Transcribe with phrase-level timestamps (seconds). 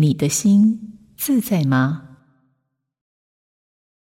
[0.00, 2.04] 你的心自在吗？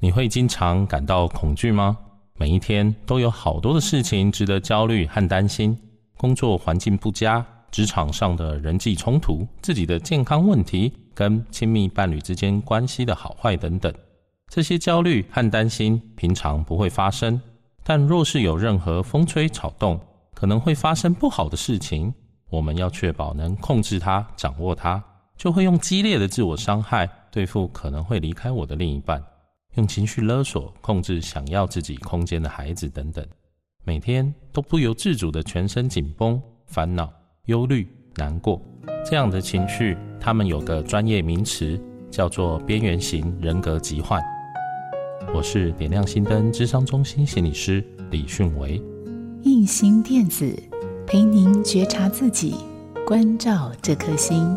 [0.00, 1.96] 你会经常感到恐惧吗？
[2.34, 5.74] 每一天都有好多的事情值得焦虑和担心，
[6.18, 13.90] 工作环境不佳，职场上的人际冲突，自己的健康问题，跟亲密伴侣之间关系的好坏等等。
[14.52, 17.40] 这些焦虑和担心平常不会发生，
[17.82, 19.98] 但若是有任何风吹草动，
[20.34, 22.12] 可能会发生不好的事情，
[22.50, 25.02] 我们要确保能控制它、掌握它，
[25.42, 29.20] 就会用激烈的自我伤害对付可能会离开我的另一半。
[29.74, 33.26] 用情绪勒索控制想要自己空间的孩子等等，
[33.82, 37.12] 每天都不由自主的全身紧绷、烦恼、
[37.46, 38.62] 忧虑、难过，
[39.04, 41.76] 这样的情绪，他们有个专业名词
[42.08, 44.22] 叫做边缘型人格疾患。
[45.34, 48.80] 我是点亮心灯智商中心心理师李迅维，
[49.42, 50.56] 映兴电子
[51.04, 52.54] 陪您觉察自己，
[53.04, 54.56] 关照这颗心。